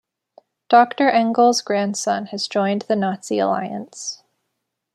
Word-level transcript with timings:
Doctor 0.67 1.11
Engel's 1.11 1.61
grandson 1.61 2.25
has 2.31 2.47
joined 2.47 2.81
the 2.87 2.95
Nazi 2.95 3.37
Alliance. 3.37 4.23